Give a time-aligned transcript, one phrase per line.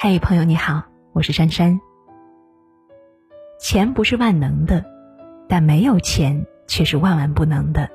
[0.00, 1.80] 嘿，朋友你好，我是珊珊。
[3.60, 4.84] 钱不是万能的，
[5.48, 7.90] 但没有钱却是万万不能的。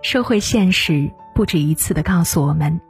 [0.00, 2.80] 社会现实不止一次的告诉我们，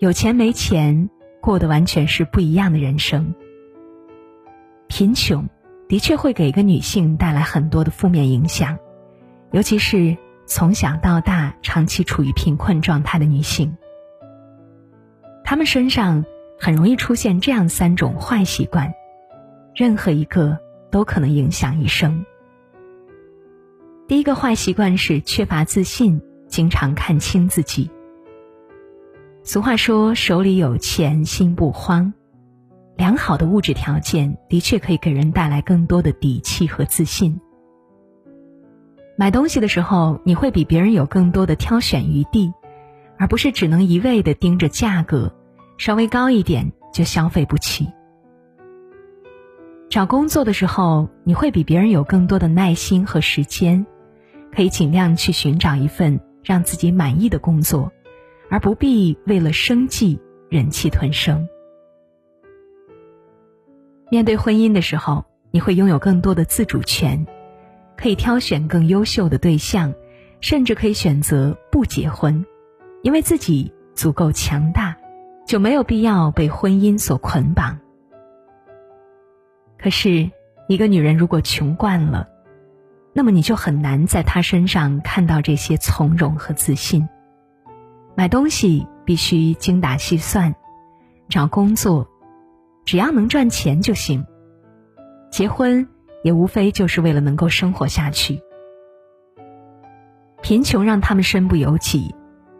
[0.00, 1.10] 有钱没钱
[1.40, 3.32] 过的完全是不一样的人生。
[4.88, 5.48] 贫穷
[5.88, 8.76] 的确会给一个女性带来很多的负面影响，
[9.52, 13.76] 尤其是从小到大长期处于贫困状态的女性。
[15.54, 16.24] 他们身上
[16.58, 18.92] 很容易出现这样三种坏习惯，
[19.72, 20.58] 任何一个
[20.90, 22.26] 都可能影响一生。
[24.08, 27.88] 第一个坏习惯是缺乏自信，经常看清自己。
[29.44, 32.12] 俗话说：“手里有钱心不慌。”
[32.98, 37.40] 良好的物质条件的确可以给人带来更多的底气和自信。
[39.16, 42.52] 买东西的时候，你会比别人有更多的挑选余地。
[43.16, 45.32] 而不是只能一味的盯着价格，
[45.76, 47.88] 稍微高一点就消费不起。
[49.90, 53.86] 找工作的时候，你会比别人有更多的耐心和时间，
[54.52, 57.92] 可以尽量去寻找一份让自己满意的工作，
[58.50, 61.48] 而不必为了生计忍气吞声。
[64.10, 67.24] 面对婚姻的时候，你会拥有更多的自主权，
[67.96, 69.94] 可以挑选更优秀的对象，
[70.40, 72.44] 甚至可以选择不结婚。
[73.02, 74.96] 因为自己足够强大，
[75.46, 77.78] 就没有必要被婚姻所捆绑。
[79.78, 80.30] 可是，
[80.68, 82.28] 一个女人如果穷惯了，
[83.12, 87.08] 那么你就很难在她身上看到这些从容和自信。
[88.16, 90.54] 买东西必须精打细算，
[91.28, 92.08] 找工作
[92.84, 94.24] 只要能赚钱就行，
[95.30, 95.86] 结婚
[96.22, 98.40] 也无非就是为了能够生活下去。
[100.42, 102.14] 贫穷让他们身不由己。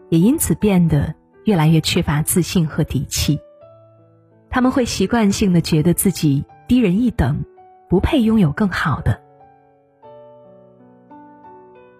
[0.09, 1.15] 也因此变得
[1.45, 3.39] 越来越缺乏自信和底气。
[4.49, 7.43] 他们会习惯性的觉得自己低人一等，
[7.89, 9.21] 不配拥有更好的。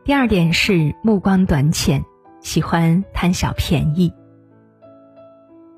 [0.03, 2.03] 第二点是目光短浅，
[2.39, 4.13] 喜欢贪小便宜。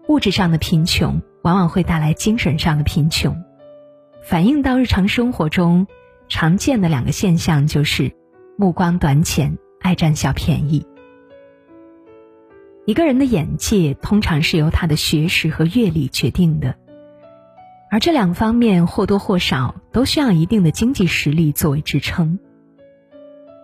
[0.08, 3.44] 物质上的贫穷往往会带来精神上的贫穷，
[4.24, 5.88] 反映到日常生活中
[6.30, 8.14] 常见的两个现象就是
[8.58, 10.86] 目光短浅，爱占小便宜。
[12.88, 16.74] 一个人的眼界通常是由他的学识和阅历决定的，
[17.92, 22.40] 而这两方面或多或少都需要一定的经济实力作为支撑。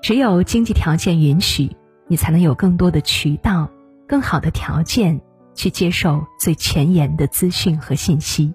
[0.01, 1.73] 只有经济条件允许，
[2.09, 3.71] 你才能有更多的渠道、
[4.09, 5.21] 更好的条件
[5.55, 8.53] 去接受最前沿的资讯和信息。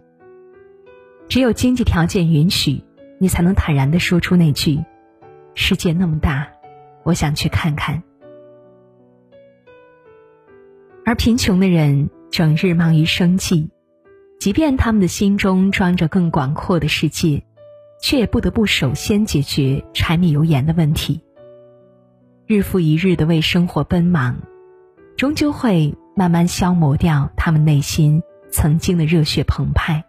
[1.30, 2.84] 只有经济条件允许，
[3.18, 4.84] 你才能坦然的说出那句
[5.56, 6.46] ：“世界那么大，
[7.04, 8.02] 我想去看看。”
[11.08, 13.70] 而贫穷的人整日忙于生计，
[14.38, 17.42] 即便他们的心中装着更广阔的世界，
[17.98, 21.22] 却也不得不首先解决柴米油盐的问题。
[22.46, 24.36] 日复一日的为生活奔忙，
[25.16, 30.04] 终究会慢慢消磨掉他们内心曾经的热血澎湃。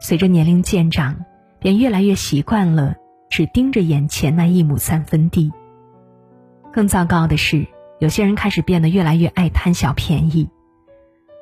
[0.00, 1.24] 随着年龄渐长，
[1.60, 2.96] 便越来越习惯了
[3.30, 5.52] 只盯着眼前那一亩三分地。
[6.72, 7.64] 更糟糕的是。
[8.04, 10.46] 有些人开始变得越来越爱贪小便宜，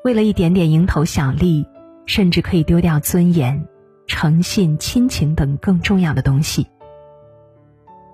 [0.05, 1.67] 为了一点点蝇头小利，
[2.07, 3.67] 甚至可以丢掉尊严、
[4.07, 6.69] 诚信、亲情等更重要的东西。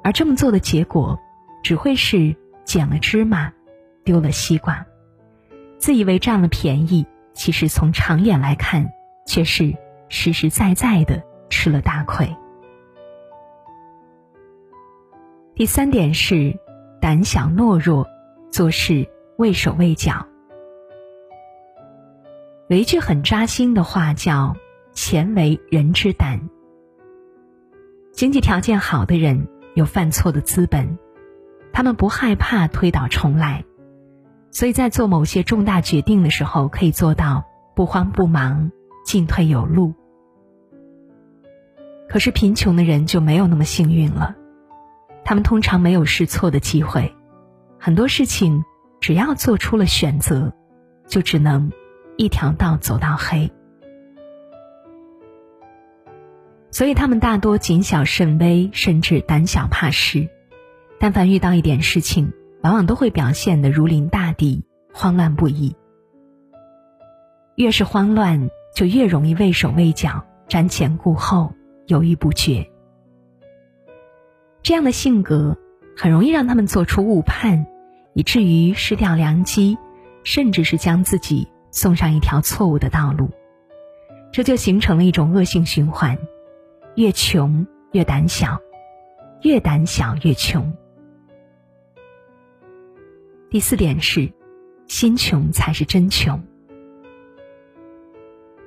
[0.03, 1.21] 而这么做的结果，
[1.63, 3.53] 只会是捡了芝麻，
[4.03, 4.87] 丢了西瓜。
[5.77, 7.05] 自以为占了便宜，
[7.35, 8.91] 其实从长远来看，
[9.27, 9.77] 却是
[10.09, 12.35] 实实在在的吃了大亏。
[15.55, 16.59] 第三点是
[16.99, 18.09] 胆小懦弱。
[18.51, 20.27] 做事畏手畏脚。
[22.69, 24.57] 有一句很扎心的话，叫
[24.93, 26.41] “钱为人之胆”。
[28.13, 30.99] 经济条件好的人有犯错的资本，
[31.73, 33.65] 他们不害怕推倒重来，
[34.51, 37.45] 所以在做某些重大决定的时候，可以做到
[37.77, 38.73] 不慌不忙、
[39.05, 39.95] 进退有路。
[42.09, 44.35] 可是贫穷的人就没有那么幸运了，
[45.25, 47.15] 他们通常没有试错的机会。
[47.79, 48.65] 很多事情，
[49.01, 50.53] 只要做出了选择，
[51.07, 51.73] 就只能
[52.17, 53.51] 一条道走到黑。
[56.71, 60.29] 所以他们大多谨小慎微，甚至胆小怕事。
[60.99, 62.33] 但凡遇到一点事情，
[62.63, 65.77] 往往都会表现得如临大敌，慌乱不已。
[67.55, 71.55] 越是慌乱，就越容易畏手畏脚、瞻前顾后、
[71.87, 72.69] 犹豫不决。
[74.63, 75.57] 这样的性格。
[76.01, 77.67] 很容易让他们做出误判，
[78.15, 79.77] 以至于失掉良机，
[80.23, 83.29] 甚至是将自己送上一条错误的道路，
[84.31, 86.17] 这就形成了一种恶性循环：
[86.95, 88.61] 越穷越胆小，
[89.43, 90.73] 越胆小越穷。
[93.51, 94.33] 第四点是，
[94.87, 96.41] 心穷才是真穷。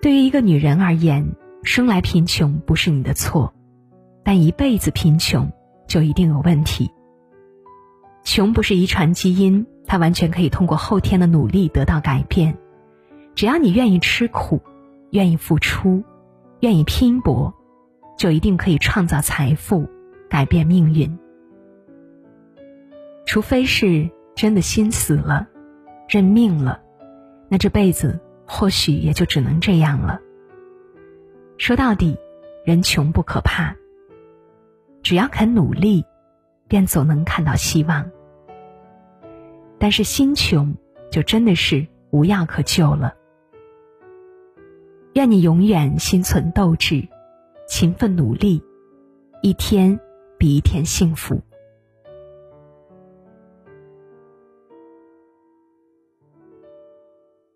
[0.01, 3.53] 对于一个女人而言，生来贫穷不是你的错，
[4.21, 5.49] 但一辈子贫穷
[5.87, 6.91] 就一定有问题。
[8.33, 12.57] 穷不是遗传基因，它完全可以通过后天的努力得到改变。
[13.35, 14.61] 只要你愿意吃苦，
[15.09, 16.01] 愿意付出，
[16.61, 17.53] 愿意拼搏，
[18.17, 19.85] 就一定可以创造财富，
[20.29, 21.19] 改变命运。
[23.25, 25.49] 除非是真的心死了，
[26.07, 26.81] 认命了，
[27.49, 30.21] 那这辈子或许也就只能这样了。
[31.57, 32.17] 说到底，
[32.63, 33.75] 人穷不可怕，
[35.03, 36.05] 只要肯努力。
[36.69, 38.09] 便总能看到希望，
[39.81, 40.75] 但是心穷
[41.09, 43.15] 就真的是无药可救了。
[45.15, 47.07] 愿你永远心存斗志，
[47.67, 48.63] 勤奋努力，
[49.41, 49.99] 一天
[50.37, 51.41] 比一天幸福。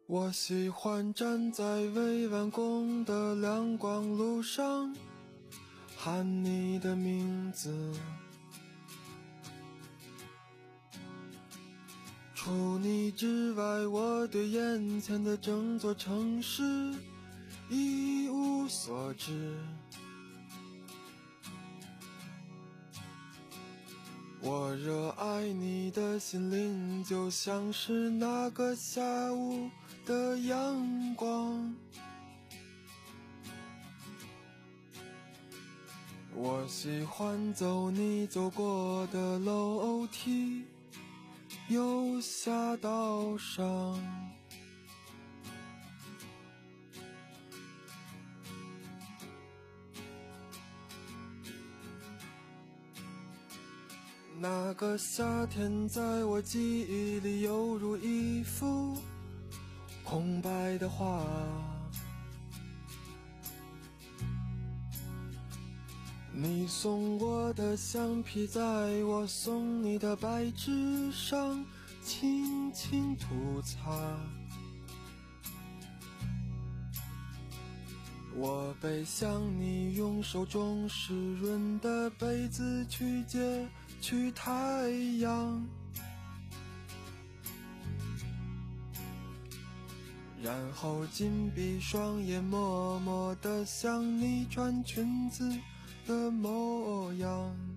[0.07, 4.95] 我喜欢站在未完工的亮光路上，
[5.95, 7.71] 喊你的名字。
[12.45, 16.61] 除你之外，我对眼前的整座城市
[17.71, 19.57] 一无所知。
[24.41, 29.01] 我热爱你的心灵，就像是那个下
[29.33, 29.67] 午
[30.05, 31.73] 的阳光。
[36.35, 40.63] 我喜欢走你走过的楼梯。
[41.67, 43.99] 右下道上，
[54.37, 58.95] 那个夏天在我记忆里犹如一幅
[60.03, 61.74] 空白的画。
[66.37, 68.61] 你送我的橡皮，在
[69.05, 71.65] 我送你的白纸上
[72.03, 73.89] 轻轻涂擦。
[78.35, 83.65] 我背向你，用手中湿润的被子去接
[84.01, 84.89] 去太
[85.19, 85.65] 阳，
[90.43, 95.49] 然后紧闭双眼，默默地向你穿裙子。
[96.07, 97.74] 的模样。